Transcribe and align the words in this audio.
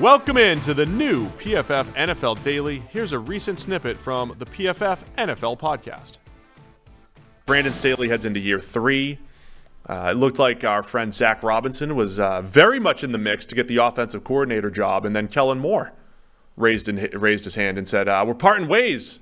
Welcome 0.00 0.36
in 0.36 0.60
to 0.60 0.74
the 0.74 0.86
new 0.86 1.26
PFF 1.30 1.86
NFL 1.86 2.40
Daily. 2.44 2.84
Here's 2.88 3.12
a 3.12 3.18
recent 3.18 3.58
snippet 3.58 3.98
from 3.98 4.32
the 4.38 4.46
PFF 4.46 5.00
NFL 5.16 5.58
podcast. 5.58 6.18
Brandon 7.46 7.74
Staley 7.74 8.08
heads 8.08 8.24
into 8.24 8.38
year 8.38 8.60
three. 8.60 9.18
Uh, 9.88 10.12
it 10.12 10.16
looked 10.16 10.38
like 10.38 10.62
our 10.62 10.84
friend 10.84 11.12
Zach 11.12 11.42
Robinson 11.42 11.96
was 11.96 12.20
uh, 12.20 12.42
very 12.42 12.78
much 12.78 13.02
in 13.02 13.10
the 13.10 13.18
mix 13.18 13.44
to 13.46 13.56
get 13.56 13.66
the 13.66 13.78
offensive 13.78 14.22
coordinator 14.22 14.70
job, 14.70 15.04
and 15.04 15.16
then 15.16 15.26
Kellen 15.26 15.58
Moore 15.58 15.92
raised 16.56 16.88
raised 17.14 17.42
his 17.42 17.56
hand 17.56 17.76
and 17.76 17.88
said, 17.88 18.06
uh, 18.06 18.22
"We're 18.24 18.34
parting 18.34 18.68
ways 18.68 19.18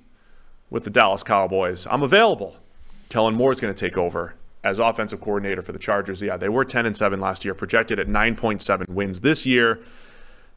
with 0.68 0.84
the 0.84 0.90
Dallas 0.90 1.22
Cowboys. 1.22 1.86
I'm 1.90 2.02
available." 2.02 2.54
Kellen 3.08 3.34
Moore 3.34 3.52
is 3.52 3.60
going 3.60 3.72
to 3.72 3.80
take 3.80 3.96
over 3.96 4.34
as 4.62 4.78
offensive 4.78 5.22
coordinator 5.22 5.62
for 5.62 5.72
the 5.72 5.78
Chargers. 5.78 6.20
Yeah, 6.20 6.36
they 6.36 6.50
were 6.50 6.66
10 6.66 6.84
and 6.84 6.94
7 6.94 7.18
last 7.18 7.46
year, 7.46 7.54
projected 7.54 7.98
at 7.98 8.08
9.7 8.08 8.90
wins 8.90 9.20
this 9.20 9.46
year. 9.46 9.80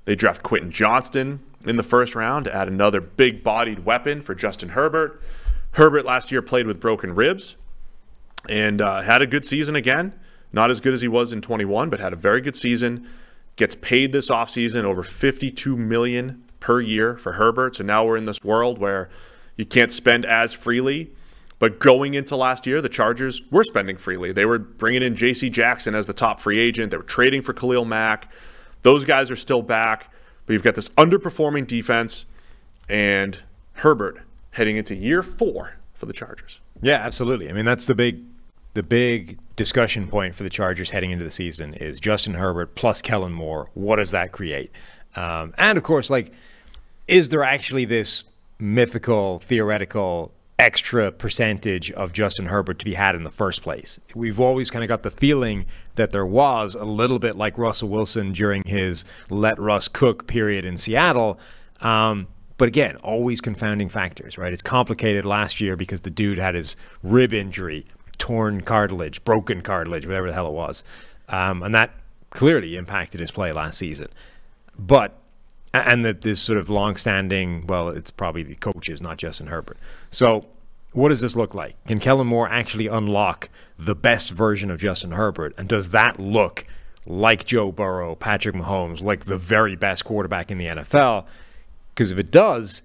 They 0.05 0.15
draft 0.15 0.43
Quentin 0.43 0.71
Johnston 0.71 1.39
in 1.65 1.75
the 1.75 1.83
first 1.83 2.15
round 2.15 2.45
to 2.45 2.55
add 2.55 2.67
another 2.67 3.01
big 3.01 3.43
bodied 3.43 3.85
weapon 3.85 4.21
for 4.21 4.33
Justin 4.33 4.69
Herbert. 4.69 5.21
Herbert 5.71 6.05
last 6.05 6.31
year 6.31 6.41
played 6.41 6.65
with 6.65 6.79
broken 6.79 7.13
ribs 7.13 7.55
and 8.47 8.81
uh, 8.81 9.01
had 9.01 9.21
a 9.21 9.27
good 9.27 9.45
season 9.45 9.75
again. 9.75 10.13
Not 10.51 10.71
as 10.71 10.79
good 10.79 10.93
as 10.93 11.01
he 11.01 11.07
was 11.07 11.31
in 11.31 11.41
21, 11.41 11.89
but 11.89 11.99
had 11.99 12.13
a 12.13 12.15
very 12.15 12.41
good 12.41 12.55
season. 12.55 13.07
Gets 13.55 13.75
paid 13.75 14.11
this 14.11 14.29
offseason 14.29 14.83
over 14.83 15.03
52 15.03 15.77
million 15.77 16.43
per 16.59 16.81
year 16.81 17.17
for 17.17 17.33
Herbert. 17.33 17.75
So 17.75 17.83
now 17.83 18.05
we're 18.05 18.17
in 18.17 18.25
this 18.25 18.43
world 18.43 18.79
where 18.79 19.09
you 19.57 19.65
can't 19.65 19.91
spend 19.91 20.25
as 20.25 20.53
freely. 20.53 21.11
But 21.59 21.79
going 21.79 22.13
into 22.13 22.37
last 22.37 22.65
year, 22.65 22.81
the 22.81 22.89
Chargers 22.89 23.43
were 23.51 23.65
spending 23.65 23.97
freely. 23.97 24.31
They 24.31 24.45
were 24.45 24.57
bringing 24.57 25.03
in 25.03 25.15
J.C. 25.15 25.49
Jackson 25.49 25.93
as 25.93 26.07
the 26.07 26.13
top 26.13 26.39
free 26.39 26.57
agent. 26.57 26.91
They 26.91 26.97
were 26.97 27.03
trading 27.03 27.41
for 27.41 27.53
Khalil 27.53 27.83
Mack. 27.83 28.31
Those 28.83 29.05
guys 29.05 29.29
are 29.31 29.35
still 29.35 29.61
back, 29.61 30.11
but 30.45 30.53
you've 30.53 30.63
got 30.63 30.75
this 30.75 30.89
underperforming 30.89 31.67
defense 31.67 32.25
and 32.87 33.39
Herbert 33.73 34.21
heading 34.51 34.77
into 34.77 34.95
year 34.95 35.21
four 35.21 35.77
for 35.93 36.05
the 36.05 36.13
Chargers. 36.13 36.59
Yeah, 36.81 36.95
absolutely. 36.95 37.49
I 37.49 37.53
mean, 37.53 37.65
that's 37.65 37.85
the 37.85 37.95
big 37.95 38.23
the 38.73 38.83
big 38.83 39.39
discussion 39.55 40.07
point 40.07 40.35
for 40.35 40.43
the 40.43 40.49
Chargers 40.49 40.91
heading 40.91 41.11
into 41.11 41.25
the 41.25 41.31
season 41.31 41.73
is 41.73 41.99
Justin 41.99 42.35
Herbert 42.35 42.75
plus 42.75 43.01
Kellen 43.01 43.33
Moore. 43.33 43.69
What 43.73 43.97
does 43.97 44.11
that 44.11 44.31
create? 44.31 44.71
Um, 45.15 45.53
and 45.57 45.77
of 45.77 45.83
course, 45.83 46.09
like, 46.09 46.31
is 47.07 47.29
there 47.29 47.43
actually 47.43 47.85
this 47.85 48.23
mythical, 48.59 49.39
theoretical 49.39 50.31
extra 50.59 51.11
percentage 51.11 51.89
of 51.91 52.11
Justin 52.11 52.47
Herbert 52.47 52.79
to 52.79 52.85
be 52.85 52.93
had 52.93 53.15
in 53.15 53.23
the 53.23 53.29
first 53.31 53.63
place. 53.63 53.99
We've 54.13 54.39
always 54.39 54.69
kind 54.69 54.83
of 54.83 54.89
got 54.89 55.03
the 55.03 55.09
feeling 55.09 55.65
that 55.95 56.11
there 56.11 56.25
was 56.25 56.75
a 56.75 56.83
little 56.83 57.17
bit 57.17 57.37
like 57.37 57.57
Russell 57.57 57.87
Wilson 57.87 58.33
during 58.33 58.63
his 58.65 59.05
let 59.29 59.57
Russ 59.57 59.87
cook 59.87 60.27
period 60.27 60.65
in 60.65 60.75
Seattle. 60.75 61.39
Um, 61.81 62.27
but 62.57 62.67
again, 62.67 62.97
always 62.97 63.39
confounding 63.39 63.87
factors, 63.87 64.37
right? 64.37 64.51
It's 64.51 64.61
complicated 64.61 65.23
last 65.23 65.61
year 65.61 65.77
because 65.77 66.01
the 66.01 66.09
dude 66.09 66.37
had 66.37 66.55
his 66.55 66.75
rib 67.01 67.33
injury, 67.33 67.85
torn 68.17 68.61
cartilage, 68.61 69.23
broken 69.23 69.61
cartilage, 69.61 70.05
whatever 70.05 70.27
the 70.27 70.33
hell 70.33 70.47
it 70.47 70.53
was. 70.53 70.83
Um, 71.29 71.63
and 71.63 71.73
that 71.73 71.91
clearly 72.31 72.75
impacted 72.75 73.21
his 73.21 73.31
play 73.31 73.53
last 73.53 73.77
season. 73.77 74.09
But 74.77 75.18
and 75.73 76.03
that 76.05 76.21
this 76.21 76.39
sort 76.41 76.57
of 76.57 76.69
long-standing, 76.69 77.67
well, 77.67 77.89
it's 77.89 78.11
probably 78.11 78.43
the 78.43 78.55
coaches, 78.55 79.01
not 79.01 79.17
Justin 79.17 79.47
Herbert. 79.47 79.77
So, 80.09 80.45
what 80.91 81.09
does 81.09 81.21
this 81.21 81.35
look 81.35 81.53
like? 81.53 81.75
Can 81.85 81.99
Kellen 81.99 82.27
Moore 82.27 82.49
actually 82.49 82.87
unlock 82.87 83.49
the 83.77 83.93
best 83.93 84.31
version 84.31 84.71
of 84.71 84.79
Justin 84.79 85.11
Herbert, 85.11 85.53
and 85.57 85.69
does 85.69 85.91
that 85.91 86.19
look 86.19 86.65
like 87.05 87.45
Joe 87.45 87.71
Burrow, 87.71 88.15
Patrick 88.15 88.55
Mahomes, 88.55 89.01
like 89.01 89.25
the 89.25 89.37
very 89.37 89.75
best 89.75 90.03
quarterback 90.03 90.49
in 90.49 90.57
the 90.57 90.65
NFL? 90.65 91.25
Because 91.89 92.11
if 92.11 92.17
it 92.17 92.31
does, 92.31 92.81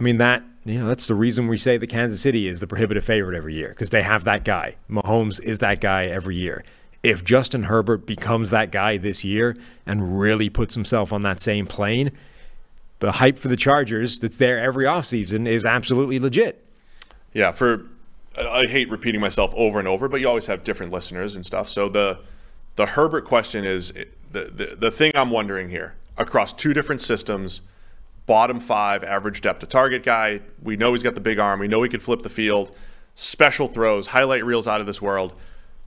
I 0.00 0.02
mean 0.02 0.18
that 0.18 0.42
you 0.64 0.80
know 0.80 0.88
that's 0.88 1.06
the 1.06 1.14
reason 1.14 1.46
we 1.46 1.58
say 1.58 1.76
that 1.78 1.86
Kansas 1.86 2.20
City 2.20 2.48
is 2.48 2.58
the 2.60 2.66
prohibitive 2.66 3.04
favorite 3.04 3.36
every 3.36 3.54
year 3.54 3.68
because 3.68 3.90
they 3.90 4.02
have 4.02 4.24
that 4.24 4.44
guy. 4.44 4.76
Mahomes 4.90 5.40
is 5.42 5.58
that 5.58 5.80
guy 5.80 6.06
every 6.06 6.36
year 6.36 6.64
if 7.02 7.24
Justin 7.24 7.64
Herbert 7.64 8.06
becomes 8.06 8.50
that 8.50 8.72
guy 8.72 8.96
this 8.96 9.24
year 9.24 9.56
and 9.86 10.18
really 10.18 10.48
puts 10.48 10.74
himself 10.74 11.12
on 11.12 11.22
that 11.22 11.40
same 11.40 11.66
plane, 11.66 12.10
the 12.98 13.12
hype 13.12 13.38
for 13.38 13.48
the 13.48 13.56
Chargers 13.56 14.18
that's 14.18 14.38
there 14.38 14.58
every 14.58 14.86
offseason 14.86 15.46
is 15.46 15.66
absolutely 15.66 16.18
legit. 16.18 16.64
Yeah, 17.32 17.52
for 17.52 17.86
I 18.38 18.64
hate 18.66 18.90
repeating 18.90 19.20
myself 19.20 19.52
over 19.54 19.78
and 19.78 19.88
over, 19.88 20.08
but 20.08 20.20
you 20.20 20.28
always 20.28 20.46
have 20.46 20.64
different 20.64 20.92
listeners 20.92 21.34
and 21.34 21.44
stuff. 21.44 21.68
So 21.68 21.88
the 21.88 22.18
the 22.76 22.86
Herbert 22.86 23.24
question 23.24 23.64
is 23.64 23.92
the 24.32 24.44
the, 24.44 24.76
the 24.78 24.90
thing 24.90 25.12
I'm 25.14 25.30
wondering 25.30 25.68
here 25.68 25.94
across 26.16 26.52
two 26.52 26.72
different 26.72 27.00
systems, 27.00 27.60
bottom 28.24 28.58
five 28.58 29.04
average 29.04 29.42
depth 29.42 29.60
to 29.60 29.66
target 29.66 30.02
guy. 30.02 30.40
We 30.62 30.76
know 30.76 30.92
he's 30.92 31.02
got 31.02 31.14
the 31.14 31.20
big 31.20 31.38
arm. 31.38 31.60
We 31.60 31.68
know 31.68 31.82
he 31.82 31.88
can 31.88 32.00
flip 32.00 32.22
the 32.22 32.28
field, 32.28 32.74
special 33.14 33.68
throws, 33.68 34.08
highlight 34.08 34.44
reels 34.44 34.66
out 34.66 34.80
of 34.80 34.86
this 34.86 35.00
world 35.00 35.34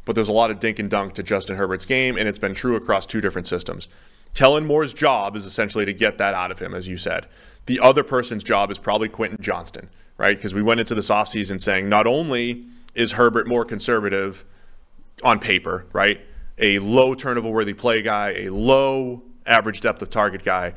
but 0.10 0.16
there's 0.16 0.28
a 0.28 0.34
lot 0.34 0.50
of 0.50 0.60
dink 0.60 0.80
and 0.80 0.90
dunk 0.90 1.14
to 1.14 1.22
Justin 1.22 1.56
Herbert's 1.56 1.86
game, 1.86 2.18
and 2.18 2.28
it's 2.28 2.40
been 2.40 2.56
true 2.56 2.76
across 2.76 3.06
two 3.06 3.22
different 3.22 3.46
systems. 3.46 3.88
Kellen 4.34 4.66
Moore's 4.66 4.92
job 4.92 5.36
is 5.36 5.46
essentially 5.46 5.86
to 5.86 5.94
get 5.94 6.18
that 6.18 6.34
out 6.34 6.50
of 6.50 6.58
him, 6.58 6.74
as 6.74 6.88
you 6.88 6.98
said. 6.98 7.28
The 7.68 7.80
other 7.80 8.04
person's 8.04 8.44
job 8.44 8.72
is 8.72 8.80
probably 8.80 9.08
Quentin 9.08 9.38
Johnston, 9.40 9.88
right? 10.18 10.36
Because 10.36 10.56
we 10.56 10.64
went 10.64 10.80
into 10.80 10.96
this 10.96 11.10
offseason 11.10 11.62
saying 11.62 11.90
not 11.90 12.08
only 12.08 12.66
is 12.96 13.12
Herbert 13.12 13.48
more 13.48 13.64
conservative 13.64 14.46
on 15.24 15.38
paper, 15.38 15.86
right? 15.94 16.20
A 16.58 16.80
low 16.80 17.14
turnover 17.14 17.50
worthy 17.50 17.76
play 17.76 18.02
guy, 18.02 18.32
a 18.32 18.50
low 18.50 19.22
average 19.46 19.80
depth 19.80 20.02
of 20.02 20.10
target 20.10 20.42
guy, 20.42 20.74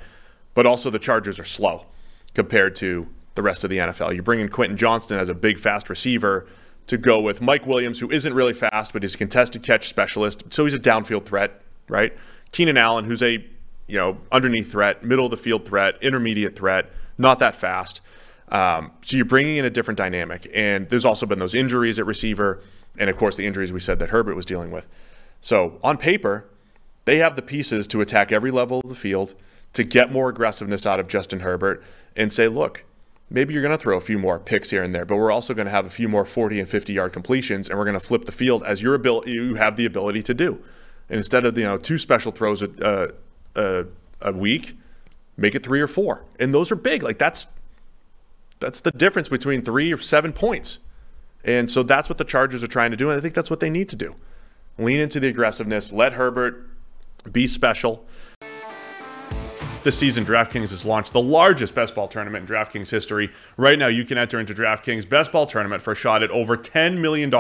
but 0.52 0.66
also 0.66 0.90
the 0.90 0.98
Chargers 0.98 1.40
are 1.40 1.44
slow 1.44 1.86
compared 2.34 2.76
to 2.76 3.08
the 3.34 3.40
rest 3.40 3.64
of 3.64 3.70
the 3.70 3.78
NFL. 3.78 4.14
You 4.14 4.20
bring 4.20 4.40
in 4.40 4.50
Quentin 4.50 4.76
Johnston 4.76 5.18
as 5.18 5.30
a 5.30 5.34
big, 5.34 5.58
fast 5.58 5.88
receiver 5.88 6.46
to 6.86 6.98
go 6.98 7.20
with 7.20 7.40
Mike 7.40 7.66
Williams, 7.66 8.00
who 8.00 8.10
isn't 8.10 8.34
really 8.34 8.52
fast, 8.52 8.92
but 8.92 9.02
he's 9.02 9.14
a 9.14 9.18
contested 9.18 9.62
catch 9.62 9.88
specialist, 9.88 10.44
so 10.50 10.64
he's 10.64 10.74
a 10.74 10.80
downfield 10.80 11.24
threat, 11.24 11.62
right? 11.88 12.12
Keenan 12.50 12.76
Allen, 12.76 13.04
who's 13.04 13.22
a 13.22 13.44
you 13.86 13.98
know 13.98 14.18
underneath 14.30 14.70
threat, 14.70 15.04
middle 15.04 15.24
of 15.24 15.30
the 15.30 15.36
field 15.36 15.64
threat, 15.64 15.96
intermediate 16.02 16.56
threat, 16.56 16.90
not 17.18 17.38
that 17.38 17.54
fast. 17.56 18.00
Um, 18.48 18.92
so 19.00 19.16
you're 19.16 19.24
bringing 19.24 19.56
in 19.56 19.64
a 19.64 19.70
different 19.70 19.96
dynamic, 19.96 20.50
and 20.54 20.88
there's 20.88 21.04
also 21.04 21.24
been 21.26 21.38
those 21.38 21.54
injuries 21.54 21.98
at 21.98 22.06
receiver, 22.06 22.60
and 22.98 23.08
of 23.08 23.16
course 23.16 23.36
the 23.36 23.46
injuries 23.46 23.72
we 23.72 23.80
said 23.80 23.98
that 24.00 24.10
Herbert 24.10 24.36
was 24.36 24.44
dealing 24.44 24.70
with. 24.70 24.86
So 25.40 25.78
on 25.82 25.96
paper, 25.96 26.46
they 27.04 27.18
have 27.18 27.34
the 27.36 27.42
pieces 27.42 27.86
to 27.88 28.00
attack 28.00 28.30
every 28.30 28.50
level 28.50 28.80
of 28.80 28.88
the 28.88 28.94
field, 28.94 29.34
to 29.72 29.84
get 29.84 30.12
more 30.12 30.28
aggressiveness 30.28 30.86
out 30.86 31.00
of 31.00 31.08
Justin 31.08 31.40
Herbert, 31.40 31.82
and 32.14 32.32
say, 32.32 32.46
look, 32.46 32.84
maybe 33.32 33.54
you're 33.54 33.62
going 33.62 33.76
to 33.76 33.82
throw 33.82 33.96
a 33.96 34.00
few 34.00 34.18
more 34.18 34.38
picks 34.38 34.70
here 34.70 34.82
and 34.82 34.94
there, 34.94 35.04
but 35.04 35.16
we're 35.16 35.32
also 35.32 35.54
going 35.54 35.64
to 35.64 35.70
have 35.70 35.86
a 35.86 35.90
few 35.90 36.08
more 36.08 36.24
40 36.24 36.60
and 36.60 36.68
50 36.68 36.92
yard 36.92 37.12
completions, 37.12 37.68
and 37.68 37.78
we're 37.78 37.84
going 37.84 37.98
to 37.98 38.00
flip 38.00 38.26
the 38.26 38.32
field 38.32 38.62
as 38.62 38.82
your 38.82 38.94
ability 38.94 39.32
you 39.32 39.54
have 39.54 39.76
the 39.76 39.86
ability 39.86 40.22
to 40.24 40.34
do. 40.34 40.62
And 41.08 41.16
instead 41.16 41.44
of 41.44 41.56
you 41.56 41.64
know 41.64 41.78
two 41.78 41.98
special 41.98 42.30
throws 42.30 42.62
a, 42.62 43.12
a, 43.56 43.84
a 44.20 44.32
week, 44.32 44.76
make 45.36 45.54
it 45.54 45.64
three 45.64 45.80
or 45.80 45.88
four, 45.88 46.24
and 46.38 46.54
those 46.54 46.70
are 46.70 46.76
big. 46.76 47.02
Like 47.02 47.18
that's 47.18 47.48
that's 48.60 48.80
the 48.80 48.92
difference 48.92 49.28
between 49.28 49.62
three 49.62 49.92
or 49.92 49.98
seven 49.98 50.32
points. 50.32 50.78
And 51.44 51.68
so 51.68 51.82
that's 51.82 52.08
what 52.08 52.18
the 52.18 52.24
Chargers 52.24 52.62
are 52.62 52.68
trying 52.68 52.92
to 52.92 52.96
do, 52.96 53.10
and 53.10 53.18
I 53.18 53.20
think 53.20 53.34
that's 53.34 53.50
what 53.50 53.58
they 53.58 53.70
need 53.70 53.88
to 53.88 53.96
do. 53.96 54.14
lean 54.78 55.00
into 55.00 55.18
the 55.18 55.28
aggressiveness, 55.28 55.92
let 55.92 56.12
Herbert 56.12 56.68
be 57.30 57.46
special. 57.46 58.06
This 59.84 59.98
season, 59.98 60.24
DraftKings 60.24 60.70
has 60.70 60.84
launched 60.84 61.12
the 61.12 61.20
largest 61.20 61.74
best 61.74 61.96
ball 61.96 62.06
tournament 62.06 62.48
in 62.48 62.54
DraftKings 62.54 62.88
history. 62.88 63.32
Right 63.56 63.76
now, 63.76 63.88
you 63.88 64.04
can 64.04 64.16
enter 64.16 64.38
into 64.38 64.54
DraftKings 64.54 65.08
best 65.08 65.32
ball 65.32 65.44
tournament 65.44 65.82
for 65.82 65.90
a 65.90 65.96
shot 65.96 66.22
at 66.22 66.30
over 66.30 66.56
$10 66.56 66.98
million 66.98 67.32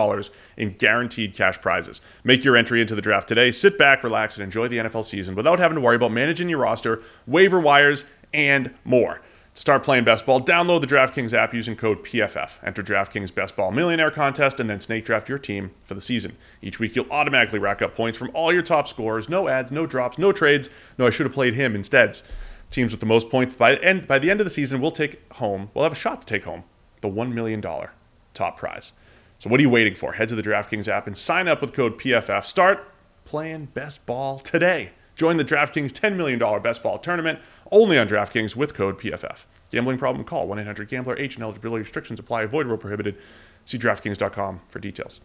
in 0.56 0.72
guaranteed 0.72 1.34
cash 1.34 1.60
prizes. 1.60 2.00
Make 2.24 2.42
your 2.42 2.56
entry 2.56 2.80
into 2.80 2.96
the 2.96 3.02
draft 3.02 3.28
today. 3.28 3.52
Sit 3.52 3.78
back, 3.78 4.02
relax, 4.02 4.38
and 4.38 4.42
enjoy 4.42 4.66
the 4.66 4.78
NFL 4.78 5.04
season 5.04 5.36
without 5.36 5.60
having 5.60 5.76
to 5.76 5.80
worry 5.80 5.94
about 5.94 6.10
managing 6.10 6.48
your 6.48 6.58
roster, 6.58 7.00
waiver 7.28 7.60
wires, 7.60 8.02
and 8.34 8.74
more. 8.84 9.20
To 9.54 9.60
start 9.60 9.82
playing 9.82 10.04
best 10.04 10.24
ball, 10.24 10.40
download 10.40 10.80
the 10.80 10.86
DraftKings 10.86 11.34
app 11.34 11.52
using 11.52 11.76
code 11.76 12.02
PFF. 12.02 12.52
Enter 12.64 12.82
DraftKings 12.82 13.34
Best 13.34 13.54
Ball 13.54 13.70
Millionaire 13.70 14.10
Contest 14.10 14.58
and 14.60 14.70
then 14.70 14.80
snake 14.80 15.04
draft 15.04 15.28
your 15.28 15.38
team 15.38 15.72
for 15.84 15.92
the 15.92 16.00
season. 16.00 16.38
Each 16.62 16.78
week, 16.78 16.96
you'll 16.96 17.10
automatically 17.10 17.58
rack 17.58 17.82
up 17.82 17.94
points 17.94 18.16
from 18.16 18.30
all 18.32 18.50
your 18.50 18.62
top 18.62 18.88
scorers. 18.88 19.28
No 19.28 19.48
ads, 19.48 19.70
no 19.70 19.84
drops, 19.84 20.16
no 20.16 20.32
trades. 20.32 20.70
No, 20.96 21.06
I 21.06 21.10
should 21.10 21.26
have 21.26 21.34
played 21.34 21.52
him 21.52 21.74
instead. 21.74 22.18
Teams 22.70 22.92
with 22.92 23.00
the 23.00 23.06
most 23.06 23.28
points 23.28 23.54
by 23.54 23.76
end 23.76 24.06
by 24.06 24.18
the 24.18 24.30
end 24.30 24.40
of 24.40 24.46
the 24.46 24.50
season 24.50 24.80
will 24.80 24.90
take 24.90 25.30
home. 25.34 25.70
We'll 25.74 25.84
have 25.84 25.92
a 25.92 25.96
shot 25.96 26.22
to 26.22 26.26
take 26.26 26.44
home 26.44 26.64
the 27.02 27.08
one 27.08 27.34
million 27.34 27.60
dollar 27.60 27.92
top 28.32 28.56
prize. 28.56 28.92
So 29.38 29.50
what 29.50 29.60
are 29.60 29.62
you 29.62 29.68
waiting 29.70 29.94
for? 29.94 30.12
Head 30.12 30.30
to 30.30 30.34
the 30.34 30.42
DraftKings 30.42 30.88
app 30.88 31.06
and 31.06 31.14
sign 31.14 31.46
up 31.46 31.60
with 31.60 31.74
code 31.74 31.98
PFF. 31.98 32.46
Start 32.46 32.88
playing 33.26 33.66
best 33.66 34.06
ball 34.06 34.38
today. 34.38 34.92
Join 35.14 35.36
the 35.36 35.44
DraftKings 35.44 35.92
$10 35.92 36.16
million 36.16 36.38
best 36.62 36.82
ball 36.82 36.98
tournament 36.98 37.38
only 37.72 37.98
on 37.98 38.08
DraftKings 38.08 38.54
with 38.54 38.74
code 38.74 38.98
PFF. 38.98 39.44
Gambling 39.70 39.98
problem? 39.98 40.24
Call 40.24 40.46
1 40.46 40.58
800 40.60 40.88
Gambler. 40.88 41.18
Age 41.18 41.34
and 41.34 41.42
eligibility 41.42 41.82
restrictions 41.82 42.20
apply. 42.20 42.42
Avoid 42.42 42.66
where 42.68 42.76
prohibited. 42.76 43.16
See 43.64 43.78
DraftKings.com 43.78 44.60
for 44.68 44.78
details. 44.78 45.20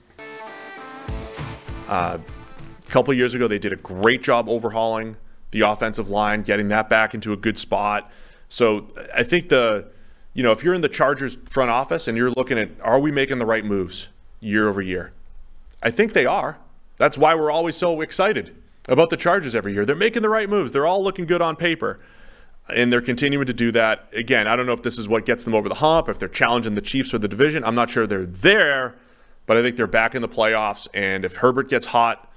Uh, 1.88 2.18
a 2.18 2.90
couple 2.90 3.14
years 3.14 3.34
ago, 3.34 3.48
they 3.48 3.60
did 3.60 3.74
a 3.74 3.78
great 3.78 4.24
job 4.24 4.48
overhauling 4.50 5.18
the 5.52 5.62
offensive 5.62 6.10
line, 6.10 6.42
getting 6.42 6.68
that 6.70 6.90
back 6.90 7.14
into 7.14 7.34
a 7.34 7.38
good 7.38 7.58
spot. 7.58 8.12
So 8.50 8.88
I 9.16 9.24
think 9.24 9.50
the, 9.50 9.88
you 10.34 10.44
know, 10.44 10.52
if 10.52 10.64
you're 10.64 10.74
in 10.74 10.82
the 10.82 10.90
Chargers 10.90 11.38
front 11.46 11.72
office 11.72 12.08
and 12.08 12.18
you're 12.18 12.32
looking 12.32 12.58
at, 12.58 12.70
are 12.82 13.00
we 13.00 13.12
making 13.12 13.38
the 13.38 13.46
right 13.46 13.66
moves 13.66 14.10
year 14.40 14.68
over 14.68 14.82
year? 14.82 15.12
I 15.82 15.92
think 15.92 16.14
they 16.14 16.26
are. 16.26 16.58
That's 16.98 17.18
why 17.18 17.36
we're 17.36 17.52
always 17.52 17.76
so 17.76 18.02
excited 18.02 18.56
about 18.88 19.10
the 19.10 19.18
Chargers 19.18 19.56
every 19.56 19.74
year. 19.74 19.86
They're 19.86 19.96
making 19.96 20.22
the 20.22 20.30
right 20.30 20.50
moves. 20.50 20.72
They're 20.72 20.86
all 20.86 21.04
looking 21.04 21.26
good 21.26 21.42
on 21.42 21.56
paper. 21.56 22.00
And 22.75 22.92
they're 22.92 23.02
continuing 23.02 23.46
to 23.46 23.54
do 23.54 23.72
that. 23.72 24.10
Again, 24.14 24.48
I 24.48 24.56
don't 24.56 24.66
know 24.66 24.74
if 24.74 24.81
this 24.81 24.98
is 24.98 25.08
what 25.08 25.25
gets 25.25 25.44
them 25.44 25.56
over 25.56 25.69
the 25.69 25.75
hump, 25.75 26.10
if 26.10 26.19
they're 26.19 26.28
challenging 26.28 26.75
the 26.75 26.81
Chiefs 26.81 27.12
for 27.12 27.18
the 27.18 27.28
division. 27.28 27.64
I'm 27.64 27.75
not 27.75 27.90
sure 27.90 28.06
they're 28.06 28.25
there, 28.25 28.96
but 29.46 29.58
I 29.58 29.62
think 29.62 29.78
they're 29.78 29.88
back 29.88 30.16
in 30.16 30.22
the 30.22 30.28
playoffs. 30.28 30.88
And 30.94 31.24
if 31.24 31.38
Herbert 31.38 31.69
gets 31.69 31.88
hot, 31.88 32.31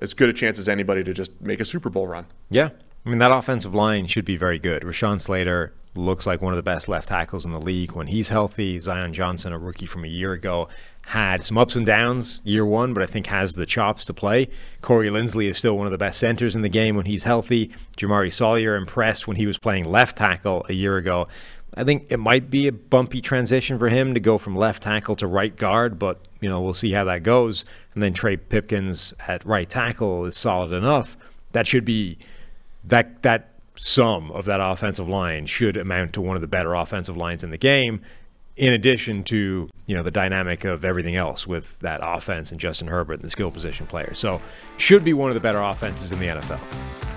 as 0.00 0.14
good 0.14 0.28
a 0.28 0.32
chance 0.32 0.58
as 0.58 0.68
anybody 0.68 1.04
to 1.04 1.12
just 1.12 1.40
make 1.40 1.60
a 1.60 1.64
Super 1.64 1.90
Bowl 1.90 2.06
run. 2.06 2.26
Yeah. 2.50 2.70
I 3.04 3.08
mean, 3.08 3.18
that 3.18 3.32
offensive 3.32 3.74
line 3.74 4.06
should 4.06 4.24
be 4.24 4.36
very 4.36 4.58
good. 4.58 4.82
Rashawn 4.82 5.20
Slater 5.20 5.72
looks 5.94 6.26
like 6.26 6.40
one 6.40 6.52
of 6.52 6.56
the 6.56 6.62
best 6.62 6.88
left 6.88 7.08
tackles 7.08 7.44
in 7.44 7.52
the 7.52 7.60
league 7.60 7.92
when 7.92 8.06
he's 8.08 8.28
healthy. 8.28 8.78
Zion 8.78 9.12
Johnson, 9.12 9.52
a 9.52 9.58
rookie 9.58 9.86
from 9.86 10.04
a 10.04 10.08
year 10.08 10.32
ago, 10.32 10.68
had 11.10 11.42
some 11.44 11.58
ups 11.58 11.74
and 11.74 11.84
downs 11.84 12.40
year 12.44 12.64
one, 12.64 12.94
but 12.94 13.02
I 13.02 13.06
think 13.06 13.26
has 13.26 13.54
the 13.54 13.66
chops 13.66 14.04
to 14.04 14.14
play. 14.14 14.48
Corey 14.80 15.08
Linsley 15.08 15.48
is 15.48 15.58
still 15.58 15.76
one 15.76 15.88
of 15.88 15.90
the 15.90 15.98
best 15.98 16.20
centers 16.20 16.54
in 16.54 16.62
the 16.62 16.68
game 16.68 16.94
when 16.94 17.06
he's 17.06 17.24
healthy. 17.24 17.72
Jamaree 17.96 18.32
Salyer 18.32 18.76
impressed 18.76 19.26
when 19.26 19.36
he 19.36 19.44
was 19.44 19.58
playing 19.58 19.90
left 19.90 20.16
tackle 20.16 20.64
a 20.68 20.72
year 20.72 20.96
ago. 20.96 21.26
I 21.74 21.82
think 21.82 22.06
it 22.10 22.18
might 22.18 22.48
be 22.48 22.68
a 22.68 22.72
bumpy 22.72 23.20
transition 23.20 23.76
for 23.76 23.88
him 23.88 24.14
to 24.14 24.20
go 24.20 24.38
from 24.38 24.54
left 24.54 24.84
tackle 24.84 25.16
to 25.16 25.26
right 25.26 25.54
guard, 25.56 25.98
but 25.98 26.20
you 26.40 26.48
know 26.48 26.60
we'll 26.60 26.74
see 26.74 26.92
how 26.92 27.02
that 27.04 27.24
goes. 27.24 27.64
And 27.94 28.04
then 28.04 28.12
Trey 28.12 28.36
Pipkins 28.36 29.12
at 29.26 29.44
right 29.44 29.68
tackle 29.68 30.26
is 30.26 30.36
solid 30.36 30.70
enough. 30.70 31.16
That 31.50 31.66
should 31.66 31.84
be 31.84 32.18
that 32.84 33.24
that 33.24 33.48
sum 33.74 34.30
of 34.30 34.44
that 34.44 34.60
offensive 34.60 35.08
line 35.08 35.46
should 35.46 35.76
amount 35.76 36.12
to 36.12 36.20
one 36.20 36.36
of 36.36 36.40
the 36.40 36.46
better 36.46 36.74
offensive 36.74 37.16
lines 37.16 37.42
in 37.42 37.50
the 37.50 37.58
game 37.58 38.00
in 38.56 38.72
addition 38.74 39.24
to 39.24 39.70
you 39.86 39.94
know 39.94 40.02
the 40.02 40.10
dynamic 40.10 40.64
of 40.64 40.84
everything 40.84 41.16
else 41.16 41.46
with 41.46 41.78
that 41.80 42.00
offense 42.02 42.50
and 42.50 42.60
Justin 42.60 42.88
Herbert 42.88 43.14
and 43.14 43.22
the 43.22 43.30
skill 43.30 43.50
position 43.50 43.86
players. 43.86 44.18
So 44.18 44.40
should 44.76 45.04
be 45.04 45.12
one 45.12 45.30
of 45.30 45.34
the 45.34 45.40
better 45.40 45.60
offenses 45.60 46.12
in 46.12 46.18
the 46.18 46.26
NFL. 46.26 47.09